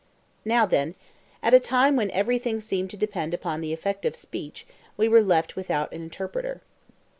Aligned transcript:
Now 0.45 0.65
then, 0.65 0.95
at 1.43 1.53
a 1.53 1.59
time 1.59 1.95
when 1.95 2.09
everything 2.09 2.59
seemed 2.59 2.89
to 2.89 2.97
depend 2.97 3.35
upon 3.35 3.61
the 3.61 3.71
effect 3.71 4.03
of 4.03 4.15
speech, 4.15 4.65
we 4.97 5.07
were 5.07 5.21
left 5.21 5.55
without 5.55 5.91
an 5.93 6.01
interpreter. 6.01 6.61